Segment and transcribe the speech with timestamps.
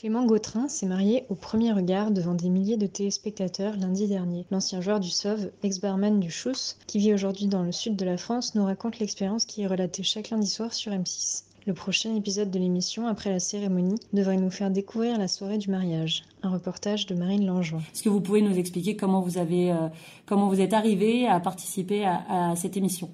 [0.00, 4.46] Clément Gautrin s'est marié au premier regard devant des milliers de téléspectateurs lundi dernier.
[4.50, 8.16] L'ancien joueur du SOV, ex-barman du Chousse, qui vit aujourd'hui dans le sud de la
[8.16, 11.42] France, nous raconte l'expérience qui est relatée chaque lundi soir sur M6.
[11.66, 15.68] Le prochain épisode de l'émission, après la cérémonie, devrait nous faire découvrir la soirée du
[15.68, 16.22] mariage.
[16.42, 17.82] Un reportage de Marine Langevin.
[17.92, 19.88] Est-ce que vous pouvez nous expliquer comment vous avez, euh,
[20.24, 23.10] comment vous êtes arrivé à participer à cette émission?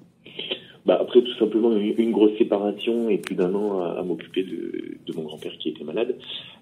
[0.87, 5.23] Bah après tout simplement une, grosse séparation et plus d'un an à, m'occuper de, mon
[5.23, 6.15] grand-père qui était malade.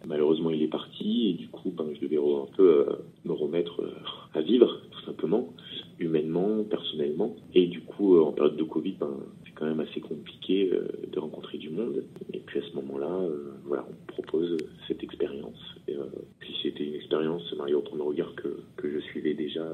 [0.08, 3.84] Malheureusement il est parti et du coup ben, je devais un peu euh, me remettre
[3.84, 3.94] euh,
[4.34, 5.54] à vivre tout simplement,
[6.00, 7.36] humainement, personnellement.
[7.54, 9.16] Et du coup en période de Covid ben,
[9.46, 12.04] c'est quand même assez compliqué de rencontrer du monde.
[12.34, 13.20] Et puis à ce moment-là,
[13.66, 15.76] voilà, on propose cette expérience.
[15.88, 15.94] Et,
[16.40, 19.66] puis c'était une expérience Mario au premier regard que je suivais déjà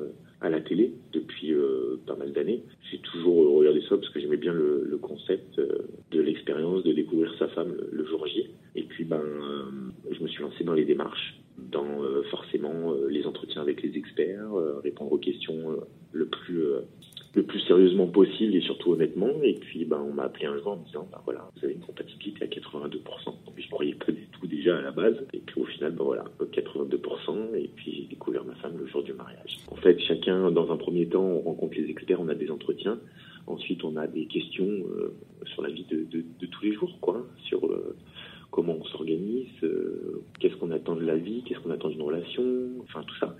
[0.41, 1.53] à la télé depuis
[2.05, 2.63] pas mal d'années.
[2.91, 5.59] J'ai toujours regardé ça parce que j'aimais bien le, concept
[6.11, 8.49] de l'expérience, de découvrir sa femme le, jour J.
[8.75, 9.21] Et puis ben,
[10.11, 14.51] je me suis lancé dans les démarches, dans forcément les entretiens avec les experts,
[14.83, 15.79] répondre aux questions
[16.11, 16.61] le plus
[17.33, 19.41] le plus sérieusement possible et surtout honnêtement.
[19.43, 21.73] Et puis, ben, on m'a appelé un jour en me disant, ben voilà, vous avez
[21.73, 22.99] une compatibilité à 82%.
[23.25, 24.27] Donc, je croyais pas du
[24.77, 25.15] à la base.
[25.33, 27.55] Et puis, au final, ben voilà, 82%.
[27.55, 29.57] Et puis, j'ai découvert ma femme le jour du mariage.
[29.69, 32.99] En fait, chacun, dans un premier temps, on rencontre les experts, on a des entretiens.
[33.47, 37.65] Ensuite, on a des questions euh, sur la vie de, tous les jours, quoi, sur
[37.65, 37.95] euh,
[38.51, 42.43] comment on s'organise, euh, qu'est-ce qu'on attend de la vie, qu'est-ce qu'on attend d'une relation,
[42.83, 43.35] enfin tout ça.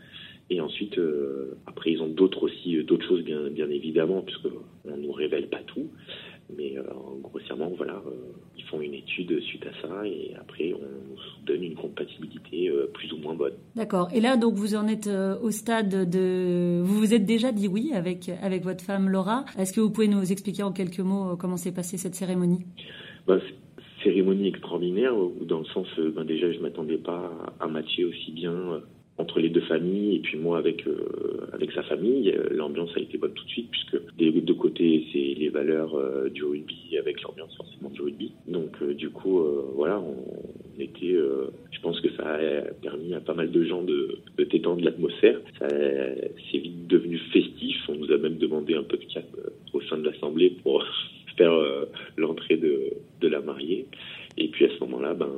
[0.49, 4.47] Et ensuite, euh, après, ils ont d'autres aussi, euh, d'autres choses bien, bien évidemment, puisque
[4.85, 5.87] on nous révèle pas tout.
[6.55, 6.83] Mais euh,
[7.21, 8.11] grossièrement, voilà, euh,
[8.57, 12.89] ils font une étude suite à ça et après, on nous donne une compatibilité euh,
[12.93, 13.53] plus ou moins bonne.
[13.75, 14.09] D'accord.
[14.13, 15.09] Et là, donc, vous en êtes
[15.41, 19.45] au stade de, vous vous êtes déjà dit oui avec avec votre femme Laura.
[19.57, 22.65] Est-ce que vous pouvez nous expliquer en quelques mots comment s'est passée cette cérémonie?
[23.27, 23.39] Bah,
[24.03, 28.81] Cérémonie extraordinaire, dans le sens, ben déjà, je m'attendais pas à matcher aussi bien
[29.17, 33.17] entre les deux familles et puis moi avec euh, avec sa famille l'ambiance a été
[33.17, 37.21] bonne tout de suite puisque des deux côtés c'est les valeurs euh, du rugby avec
[37.21, 38.31] l'ambiance forcément du rugby.
[38.47, 39.43] Donc euh, du coup
[39.75, 41.15] voilà on était
[41.71, 45.39] je pense que ça a permis à pas mal de gens de, de détendre l'atmosphère.
[45.59, 47.77] Ça c'est vite devenu festif.
[47.89, 49.25] On nous a même demandé un peu de calme
[49.73, 50.83] au sein de l'assemblée pour
[51.37, 51.53] faire
[52.17, 53.85] l'entrée de de la mariée.
[54.37, 55.31] Et puis à ce moment-là ben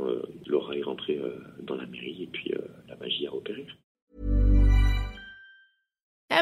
[0.47, 1.19] Laura est rentrée
[1.66, 2.03] dans la mairie